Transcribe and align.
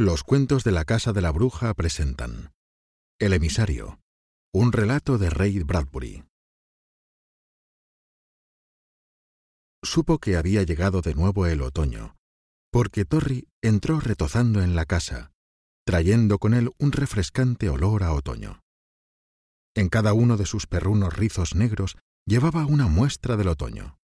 Los 0.00 0.22
cuentos 0.22 0.62
de 0.62 0.70
la 0.70 0.84
Casa 0.84 1.12
de 1.12 1.20
la 1.20 1.32
Bruja 1.32 1.74
presentan 1.74 2.52
El 3.18 3.32
emisario, 3.32 3.98
un 4.54 4.70
relato 4.70 5.18
de 5.18 5.28
Ray 5.28 5.58
Bradbury. 5.64 6.22
Supo 9.82 10.20
que 10.20 10.36
había 10.36 10.62
llegado 10.62 11.00
de 11.00 11.16
nuevo 11.16 11.46
el 11.46 11.62
otoño, 11.62 12.14
porque 12.70 13.04
Torri 13.06 13.48
entró 13.60 13.98
retozando 13.98 14.62
en 14.62 14.76
la 14.76 14.84
casa, 14.86 15.32
trayendo 15.84 16.38
con 16.38 16.54
él 16.54 16.70
un 16.78 16.92
refrescante 16.92 17.68
olor 17.68 18.04
a 18.04 18.12
otoño. 18.12 18.60
En 19.74 19.88
cada 19.88 20.12
uno 20.12 20.36
de 20.36 20.46
sus 20.46 20.68
perrunos 20.68 21.16
rizos 21.16 21.56
negros 21.56 21.96
llevaba 22.24 22.66
una 22.66 22.86
muestra 22.86 23.36
del 23.36 23.48
otoño. 23.48 23.98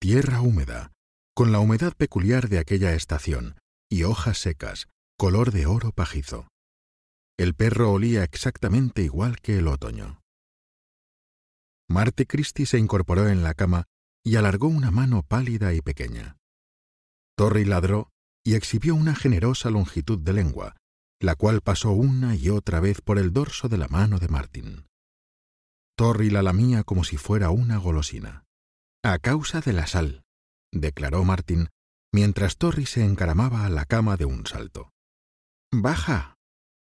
Tierra 0.00 0.40
húmeda, 0.40 0.90
con 1.32 1.52
la 1.52 1.60
humedad 1.60 1.92
peculiar 1.96 2.48
de 2.48 2.58
aquella 2.58 2.92
estación, 2.94 3.54
y 3.88 4.02
hojas 4.02 4.38
secas, 4.38 4.88
color 5.22 5.52
de 5.52 5.66
oro 5.66 5.92
pajizo. 5.92 6.48
El 7.38 7.54
perro 7.54 7.92
olía 7.92 8.24
exactamente 8.24 9.02
igual 9.02 9.38
que 9.40 9.56
el 9.56 9.68
otoño. 9.68 10.20
Marte 11.88 12.26
Christie 12.26 12.66
se 12.66 12.78
incorporó 12.78 13.28
en 13.28 13.44
la 13.44 13.54
cama 13.54 13.84
y 14.24 14.34
alargó 14.34 14.66
una 14.66 14.90
mano 14.90 15.22
pálida 15.22 15.74
y 15.74 15.80
pequeña. 15.80 16.38
Torri 17.36 17.64
ladró 17.64 18.10
y 18.44 18.56
exhibió 18.56 18.96
una 18.96 19.14
generosa 19.14 19.70
longitud 19.70 20.18
de 20.18 20.32
lengua, 20.32 20.74
la 21.20 21.36
cual 21.36 21.60
pasó 21.60 21.92
una 21.92 22.34
y 22.34 22.50
otra 22.50 22.80
vez 22.80 23.00
por 23.00 23.16
el 23.16 23.32
dorso 23.32 23.68
de 23.68 23.78
la 23.78 23.86
mano 23.86 24.18
de 24.18 24.26
Martin. 24.26 24.86
Torri 25.96 26.30
la 26.30 26.42
lamía 26.42 26.82
como 26.82 27.04
si 27.04 27.16
fuera 27.16 27.50
una 27.50 27.76
golosina. 27.76 28.42
A 29.04 29.20
causa 29.20 29.60
de 29.60 29.72
la 29.72 29.86
sal, 29.86 30.24
declaró 30.72 31.22
Martin, 31.22 31.68
mientras 32.12 32.56
Torri 32.56 32.86
se 32.86 33.04
encaramaba 33.04 33.64
a 33.64 33.70
la 33.70 33.84
cama 33.84 34.16
de 34.16 34.24
un 34.24 34.46
salto. 34.46 34.91
Baja, 35.74 36.36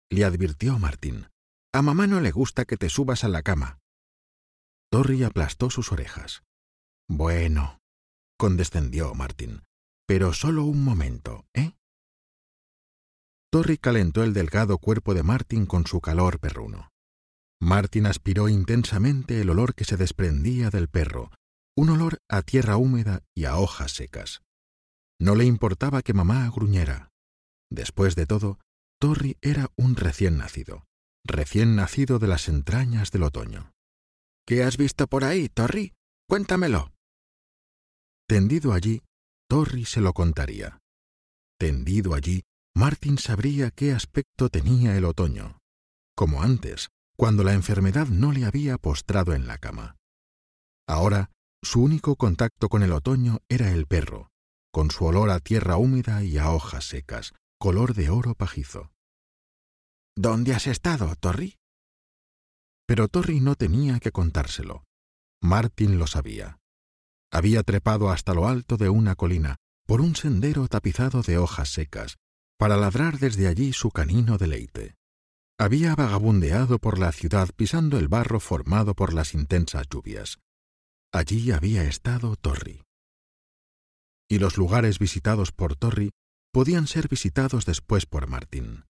le 0.10 0.26
advirtió 0.26 0.78
Martín. 0.78 1.28
A 1.74 1.82
mamá 1.82 2.08
no 2.08 2.20
le 2.20 2.32
gusta 2.32 2.66
que 2.66 2.76
te 2.76 2.90
subas 2.90 3.24
a 3.24 3.30
la 3.30 3.42
cama. 3.42 3.80
Torri 4.92 5.24
aplastó 5.24 5.70
sus 5.70 5.94
orejas. 5.94 6.44
Bueno, 7.08 7.80
condescendió 8.38 9.14
Martín, 9.16 9.64
pero 10.06 10.34
solo 10.34 10.66
un 10.66 10.84
momento, 10.84 11.46
¿eh? 11.54 11.72
Torri 13.50 13.78
calentó 13.78 14.24
el 14.24 14.34
delgado 14.34 14.78
cuerpo 14.78 15.14
de 15.14 15.24
Martín 15.24 15.66
con 15.66 15.88
su 15.88 16.02
calor 16.02 16.40
perruno. 16.40 16.90
Martín 17.62 18.08
aspiró 18.08 18.50
intensamente 18.50 19.40
el 19.40 19.52
olor 19.52 19.74
que 19.74 19.86
se 19.86 19.96
desprendía 19.96 20.70
del 20.70 20.90
perro, 20.90 21.32
un 21.78 21.92
olor 21.92 22.18
a 22.28 22.42
tierra 22.42 22.76
húmeda 22.76 23.24
y 23.34 23.46
a 23.46 23.56
hojas 23.56 23.94
secas. 23.94 24.42
No 25.18 25.36
le 25.36 25.46
importaba 25.46 26.02
que 26.02 26.14
mamá 26.14 26.50
gruñera. 26.50 27.10
Después 27.70 28.16
de 28.16 28.26
todo, 28.26 28.60
Torri 29.02 29.36
era 29.42 29.72
un 29.78 29.96
recién 29.96 30.38
nacido, 30.38 30.86
recién 31.26 31.76
nacido 31.76 32.20
de 32.20 32.28
las 32.28 32.48
entrañas 32.48 33.10
del 33.10 33.24
otoño. 33.24 33.72
¿Qué 34.46 34.64
has 34.64 34.78
visto 34.78 35.08
por 35.08 35.24
ahí, 35.24 35.50
Torri? 35.50 35.94
Cuéntamelo. 36.30 36.94
Tendido 38.28 38.74
allí, 38.74 39.02
Torri 39.50 39.86
se 39.86 40.02
lo 40.02 40.14
contaría. 40.14 40.78
Tendido 41.58 42.14
allí, 42.14 42.44
Martin 42.76 43.18
sabría 43.18 43.72
qué 43.72 43.92
aspecto 43.92 44.50
tenía 44.50 44.96
el 44.96 45.06
otoño, 45.06 45.58
como 46.16 46.44
antes, 46.44 46.90
cuando 47.18 47.44
la 47.44 47.54
enfermedad 47.54 48.06
no 48.06 48.32
le 48.32 48.46
había 48.46 48.78
postrado 48.78 49.34
en 49.34 49.48
la 49.48 49.58
cama. 49.58 49.96
Ahora, 50.88 51.32
su 51.64 51.82
único 51.82 52.18
contacto 52.18 52.70
con 52.70 52.84
el 52.84 52.92
otoño 52.92 53.40
era 53.50 53.72
el 53.72 53.88
perro, 53.88 54.30
con 54.72 54.92
su 54.92 55.06
olor 55.06 55.32
a 55.32 55.40
tierra 55.40 55.78
húmeda 55.78 56.24
y 56.24 56.38
a 56.38 56.52
hojas 56.52 56.86
secas, 56.86 57.34
color 57.62 57.94
de 57.94 58.10
oro 58.10 58.34
pajizo. 58.34 58.92
¿Dónde 60.16 60.56
has 60.56 60.66
estado, 60.66 61.16
Torri? 61.16 61.60
Pero 62.88 63.08
Torri 63.08 63.40
no 63.40 63.54
tenía 63.54 64.00
que 64.00 64.12
contárselo. 64.12 64.84
Martin 65.44 66.00
lo 66.00 66.08
sabía. 66.08 66.58
Había 67.32 67.62
trepado 67.62 68.10
hasta 68.10 68.34
lo 68.34 68.48
alto 68.48 68.78
de 68.78 68.90
una 68.90 69.14
colina, 69.14 69.58
por 69.86 70.02
un 70.02 70.16
sendero 70.16 70.68
tapizado 70.68 71.22
de 71.22 71.38
hojas 71.38 71.70
secas, 71.70 72.18
para 72.58 72.78
ladrar 72.78 73.20
desde 73.20 73.48
allí 73.48 73.74
su 73.74 73.92
canino 73.92 74.40
deleite. 74.40 74.96
Había 75.60 75.94
vagabundeado 75.94 76.80
por 76.80 76.98
la 76.98 77.12
ciudad 77.12 77.50
pisando 77.56 78.00
el 78.00 78.08
barro 78.08 78.40
formado 78.40 78.96
por 78.96 79.14
las 79.14 79.36
intensas 79.36 79.86
lluvias. 79.88 80.40
Allí 81.14 81.52
había 81.52 81.84
estado 81.84 82.36
Torri. 82.38 82.82
Y 84.28 84.40
los 84.40 84.58
lugares 84.58 84.98
visitados 84.98 85.52
por 85.52 85.76
Torri 85.76 86.10
podían 86.52 86.88
ser 86.88 87.08
visitados 87.08 87.66
después 87.66 88.06
por 88.06 88.28
Martín, 88.28 88.86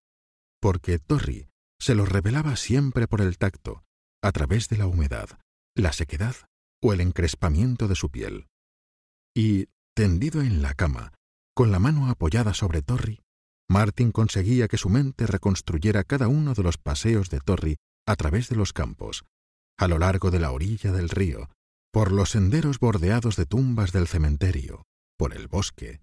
porque 0.62 1.00
Torri 1.00 1.48
se 1.80 1.96
los 1.96 2.10
revelaba 2.10 2.56
siempre 2.56 3.08
por 3.08 3.22
el 3.22 3.38
tacto, 3.38 3.84
a 4.24 4.32
través 4.32 4.70
de 4.70 4.78
la 4.78 4.88
humedad, 4.88 5.40
la 5.76 5.94
sequedad 5.94 6.36
o 6.82 6.94
el 6.94 7.02
encrespamiento 7.02 7.88
de 7.88 7.96
su 7.96 8.10
piel. 8.10 8.48
Y, 9.36 9.68
tendido 9.96 10.42
en 10.42 10.62
la 10.62 10.74
cama, 10.74 11.14
con 11.56 11.72
la 11.72 11.80
mano 11.80 12.10
apoyada 12.10 12.54
sobre 12.54 12.82
Torri, 12.82 13.22
Martín 13.70 14.12
conseguía 14.12 14.68
que 14.68 14.78
su 14.78 14.90
mente 14.90 15.28
reconstruyera 15.28 16.04
cada 16.04 16.28
uno 16.28 16.54
de 16.54 16.64
los 16.64 16.78
paseos 16.78 17.30
de 17.30 17.40
Torri 17.40 17.78
a 18.06 18.16
través 18.16 18.50
de 18.50 18.56
los 18.56 18.74
campos, 18.74 19.24
a 19.78 19.88
lo 19.88 19.98
largo 19.98 20.30
de 20.30 20.40
la 20.40 20.52
orilla 20.52 20.92
del 20.92 21.10
río, 21.10 21.50
por 21.92 22.12
los 22.12 22.32
senderos 22.32 22.80
bordeados 22.80 23.36
de 23.36 23.46
tumbas 23.46 23.92
del 23.92 24.08
cementerio, 24.08 24.84
por 25.18 25.34
el 25.34 25.48
bosque, 25.48 26.02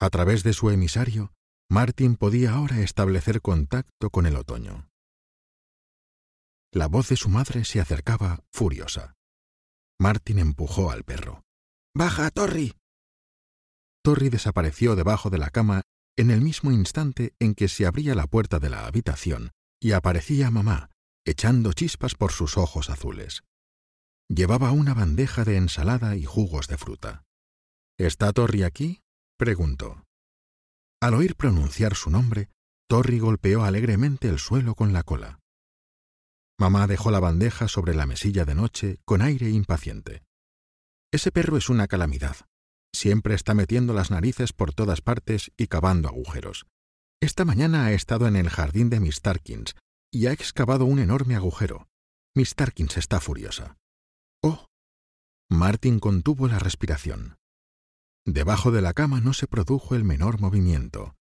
a 0.00 0.10
través 0.10 0.42
de 0.42 0.52
su 0.52 0.70
emisario, 0.70 1.32
Martin 1.70 2.16
podía 2.16 2.52
ahora 2.52 2.80
establecer 2.80 3.40
contacto 3.40 4.10
con 4.10 4.26
el 4.26 4.36
otoño. 4.36 4.88
La 6.72 6.86
voz 6.86 7.08
de 7.08 7.16
su 7.16 7.28
madre 7.28 7.64
se 7.64 7.80
acercaba 7.80 8.44
furiosa. 8.52 9.14
Martin 9.98 10.38
empujó 10.38 10.90
al 10.90 11.04
perro. 11.04 11.42
¡Baja, 11.94 12.30
Torri! 12.30 12.74
Torri 14.04 14.28
desapareció 14.28 14.94
debajo 14.94 15.30
de 15.30 15.38
la 15.38 15.50
cama 15.50 15.82
en 16.16 16.30
el 16.30 16.40
mismo 16.40 16.70
instante 16.70 17.34
en 17.38 17.54
que 17.54 17.68
se 17.68 17.86
abría 17.86 18.14
la 18.14 18.26
puerta 18.26 18.58
de 18.58 18.70
la 18.70 18.86
habitación 18.86 19.52
y 19.80 19.92
aparecía 19.92 20.50
mamá, 20.50 20.90
echando 21.24 21.72
chispas 21.72 22.14
por 22.14 22.32
sus 22.32 22.56
ojos 22.56 22.90
azules. 22.90 23.42
Llevaba 24.28 24.72
una 24.72 24.94
bandeja 24.94 25.44
de 25.44 25.56
ensalada 25.56 26.16
y 26.16 26.24
jugos 26.24 26.68
de 26.68 26.78
fruta. 26.78 27.24
¿Está 27.98 28.32
Torri 28.32 28.62
aquí? 28.62 29.02
Preguntó. 29.36 30.04
Al 31.00 31.14
oír 31.14 31.36
pronunciar 31.36 31.94
su 31.94 32.10
nombre, 32.10 32.48
Torri 32.88 33.18
golpeó 33.18 33.64
alegremente 33.64 34.28
el 34.28 34.38
suelo 34.38 34.74
con 34.74 34.92
la 34.92 35.02
cola. 35.02 35.40
Mamá 36.58 36.86
dejó 36.86 37.10
la 37.10 37.20
bandeja 37.20 37.68
sobre 37.68 37.94
la 37.94 38.06
mesilla 38.06 38.44
de 38.44 38.54
noche 38.54 38.98
con 39.04 39.20
aire 39.20 39.50
impaciente. 39.50 40.22
Ese 41.12 41.30
perro 41.30 41.56
es 41.56 41.68
una 41.68 41.86
calamidad. 41.86 42.36
Siempre 42.94 43.34
está 43.34 43.52
metiendo 43.52 43.92
las 43.92 44.10
narices 44.10 44.52
por 44.52 44.72
todas 44.72 45.02
partes 45.02 45.52
y 45.56 45.66
cavando 45.66 46.08
agujeros. 46.08 46.66
Esta 47.20 47.44
mañana 47.44 47.86
ha 47.86 47.92
estado 47.92 48.26
en 48.26 48.36
el 48.36 48.48
jardín 48.48 48.88
de 48.88 49.00
Miss 49.00 49.20
Tarkins 49.20 49.74
y 50.10 50.26
ha 50.26 50.32
excavado 50.32 50.86
un 50.86 50.98
enorme 50.98 51.34
agujero. 51.34 51.88
Miss 52.34 52.54
Tarkins 52.54 52.96
está 52.96 53.20
furiosa. 53.20 53.76
¡Oh! 54.42 54.66
Martin 55.50 55.98
contuvo 55.98 56.48
la 56.48 56.58
respiración. 56.58 57.36
Debajo 58.26 58.72
de 58.72 58.82
la 58.82 58.92
cama 58.92 59.20
no 59.20 59.32
se 59.32 59.46
produjo 59.46 59.94
el 59.94 60.02
menor 60.02 60.40
movimiento. 60.40 61.14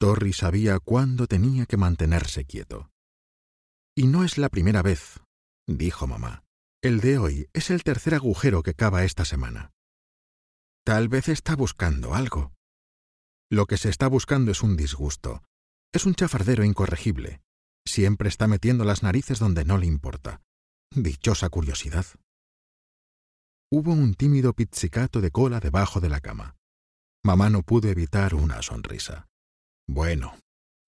Torri 0.00 0.32
sabía 0.32 0.78
cuándo 0.80 1.26
tenía 1.26 1.66
que 1.66 1.76
mantenerse 1.76 2.46
quieto. 2.46 2.90
Y 3.94 4.06
no 4.06 4.24
es 4.24 4.38
la 4.38 4.48
primera 4.48 4.80
vez, 4.80 5.20
dijo 5.66 6.06
mamá. 6.06 6.44
El 6.82 7.00
de 7.00 7.18
hoy 7.18 7.50
es 7.52 7.70
el 7.70 7.82
tercer 7.82 8.14
agujero 8.14 8.62
que 8.62 8.72
cava 8.72 9.04
esta 9.04 9.26
semana. 9.26 9.72
Tal 10.84 11.08
vez 11.08 11.28
está 11.28 11.54
buscando 11.54 12.14
algo. 12.14 12.54
Lo 13.50 13.66
que 13.66 13.76
se 13.76 13.90
está 13.90 14.08
buscando 14.08 14.50
es 14.50 14.62
un 14.62 14.76
disgusto. 14.76 15.42
Es 15.92 16.06
un 16.06 16.14
chafardero 16.14 16.64
incorregible. 16.64 17.42
Siempre 17.86 18.30
está 18.30 18.46
metiendo 18.46 18.84
las 18.84 19.02
narices 19.02 19.38
donde 19.38 19.66
no 19.66 19.76
le 19.76 19.86
importa. 19.86 20.40
Dichosa 20.94 21.50
curiosidad. 21.50 22.06
Hubo 23.70 23.92
un 23.92 24.14
tímido 24.14 24.54
pizzicato 24.54 25.20
de 25.20 25.30
cola 25.30 25.60
debajo 25.60 26.00
de 26.00 26.08
la 26.08 26.20
cama. 26.20 26.56
Mamá 27.22 27.50
no 27.50 27.62
pudo 27.62 27.88
evitar 27.88 28.34
una 28.34 28.62
sonrisa. 28.62 29.28
Bueno, 29.86 30.38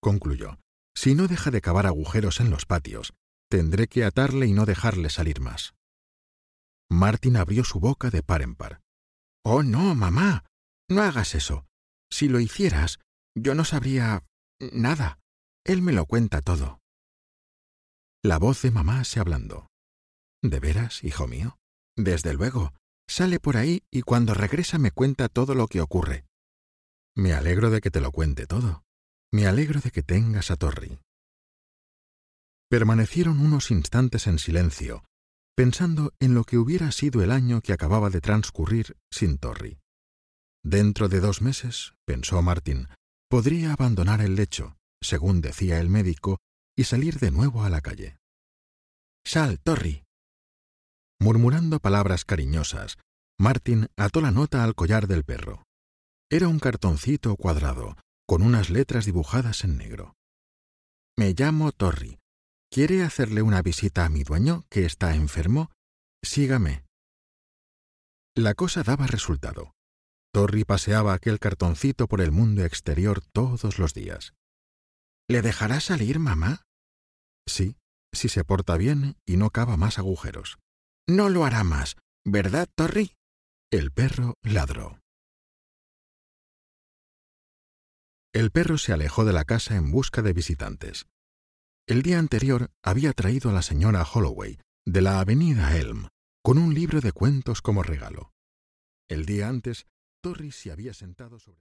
concluyó, 0.01 0.57
si 0.95 1.13
no 1.13 1.27
deja 1.27 1.51
de 1.51 1.61
cavar 1.61 1.85
agujeros 1.85 2.39
en 2.39 2.49
los 2.49 2.65
patios, 2.65 3.13
tendré 3.51 3.87
que 3.87 4.03
atarle 4.03 4.47
y 4.47 4.53
no 4.53 4.65
dejarle 4.65 5.11
salir 5.11 5.41
más. 5.41 5.75
Martin 6.89 7.37
abrió 7.37 7.63
su 7.63 7.79
boca 7.79 8.09
de 8.09 8.23
par 8.23 8.41
en 8.41 8.55
par. 8.55 8.81
Oh, 9.43 9.61
no, 9.61 9.93
mamá. 9.93 10.45
No 10.89 11.03
hagas 11.03 11.35
eso. 11.35 11.67
Si 12.09 12.27
lo 12.27 12.39
hicieras, 12.39 12.99
yo 13.35 13.53
no 13.53 13.63
sabría 13.63 14.23
nada. 14.73 15.19
Él 15.65 15.83
me 15.83 15.93
lo 15.93 16.07
cuenta 16.07 16.41
todo. 16.41 16.79
La 18.23 18.39
voz 18.39 18.63
de 18.63 18.71
mamá 18.71 19.03
se 19.03 19.19
ablandó. 19.19 19.67
¿De 20.41 20.59
veras, 20.59 21.03
hijo 21.03 21.27
mío? 21.27 21.60
Desde 21.97 22.33
luego. 22.33 22.73
Sale 23.07 23.39
por 23.39 23.57
ahí 23.57 23.83
y 23.91 24.03
cuando 24.03 24.33
regresa 24.33 24.77
me 24.77 24.91
cuenta 24.91 25.27
todo 25.27 25.53
lo 25.53 25.67
que 25.67 25.81
ocurre. 25.81 26.25
Me 27.15 27.33
alegro 27.33 27.69
de 27.69 27.81
que 27.81 27.91
te 27.91 27.99
lo 27.99 28.11
cuente 28.11 28.47
todo. 28.47 28.83
Me 29.33 29.47
alegro 29.47 29.81
de 29.81 29.91
que 29.91 30.01
tengas 30.01 30.49
a 30.51 30.55
Torri. 30.55 30.99
Permanecieron 32.69 33.39
unos 33.39 33.69
instantes 33.69 34.27
en 34.27 34.39
silencio, 34.39 35.03
pensando 35.55 36.13
en 36.19 36.33
lo 36.33 36.45
que 36.45 36.57
hubiera 36.57 36.91
sido 36.91 37.21
el 37.21 37.31
año 37.31 37.61
que 37.61 37.73
acababa 37.73 38.09
de 38.09 38.21
transcurrir 38.21 38.95
sin 39.09 39.37
Torri. 39.37 39.77
Dentro 40.63 41.09
de 41.09 41.19
dos 41.19 41.41
meses, 41.41 41.93
pensó 42.05 42.41
Martin, 42.41 42.87
podría 43.29 43.73
abandonar 43.73 44.21
el 44.21 44.35
lecho, 44.35 44.77
según 45.01 45.41
decía 45.41 45.79
el 45.79 45.89
médico, 45.89 46.39
y 46.77 46.85
salir 46.85 47.19
de 47.19 47.31
nuevo 47.31 47.63
a 47.63 47.69
la 47.69 47.81
calle. 47.81 48.17
Sal, 49.25 49.59
Torri. 49.59 50.03
Murmurando 51.21 51.79
palabras 51.79 52.25
cariñosas, 52.25 52.97
Martin 53.39 53.89
ató 53.95 54.21
la 54.21 54.31
nota 54.31 54.63
al 54.63 54.73
collar 54.73 55.05
del 55.05 55.23
perro. 55.23 55.61
Era 56.31 56.47
un 56.47 56.57
cartoncito 56.57 57.35
cuadrado, 57.35 57.95
con 58.27 58.41
unas 58.41 58.71
letras 58.71 59.05
dibujadas 59.05 59.63
en 59.63 59.77
negro. 59.77 60.15
Me 61.15 61.35
llamo 61.37 61.73
Torri. 61.73 62.17
¿Quiere 62.71 63.03
hacerle 63.03 63.43
una 63.43 63.61
visita 63.61 64.03
a 64.03 64.09
mi 64.09 64.23
dueño, 64.23 64.63
que 64.71 64.83
está 64.83 65.13
enfermo? 65.13 65.69
Sígame. 66.23 66.85
La 68.35 68.55
cosa 68.55 68.81
daba 68.81 69.05
resultado. 69.05 69.73
Torri 70.33 70.63
paseaba 70.63 71.13
aquel 71.13 71.37
cartoncito 71.37 72.07
por 72.07 72.21
el 72.21 72.31
mundo 72.31 72.65
exterior 72.65 73.21
todos 73.31 73.77
los 73.77 73.93
días. 73.93 74.33
¿Le 75.29 75.43
dejará 75.43 75.81
salir, 75.81 76.17
mamá? 76.17 76.63
Sí, 77.47 77.75
si 78.11 78.27
se 78.27 78.43
porta 78.43 78.75
bien 78.75 79.17
y 79.27 79.37
no 79.37 79.51
cava 79.51 79.77
más 79.77 79.99
agujeros. 79.99 80.57
No 81.07 81.29
lo 81.29 81.45
hará 81.45 81.63
más, 81.63 81.95
¿verdad, 82.25 82.67
Torri? 82.75 83.13
El 83.71 83.91
perro 83.91 84.35
ladró. 84.43 84.99
El 88.33 88.51
perro 88.51 88.77
se 88.77 88.93
alejó 88.93 89.25
de 89.25 89.33
la 89.33 89.43
casa 89.43 89.75
en 89.75 89.91
busca 89.91 90.21
de 90.21 90.33
visitantes. 90.33 91.05
El 91.87 92.01
día 92.01 92.19
anterior 92.19 92.71
había 92.81 93.11
traído 93.13 93.49
a 93.49 93.53
la 93.53 93.61
señora 93.61 94.03
Holloway, 94.03 94.59
de 94.85 95.01
la 95.01 95.19
avenida 95.19 95.75
Elm, 95.75 96.07
con 96.41 96.57
un 96.57 96.73
libro 96.73 97.01
de 97.01 97.11
cuentos 97.11 97.61
como 97.61 97.83
regalo. 97.83 98.31
El 99.09 99.25
día 99.25 99.49
antes, 99.49 99.87
Torri 100.21 100.51
se 100.51 100.71
había 100.71 100.93
sentado 100.93 101.39
sobre... 101.39 101.61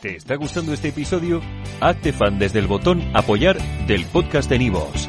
¿Te 0.00 0.16
está 0.16 0.36
gustando 0.36 0.72
este 0.72 0.88
episodio? 0.88 1.40
Hazte 1.80 2.12
fan 2.12 2.38
desde 2.38 2.58
el 2.58 2.66
botón 2.66 3.02
Apoyar 3.16 3.58
del 3.86 4.06
podcast 4.06 4.48
de 4.48 4.58
Nivos. 4.58 5.08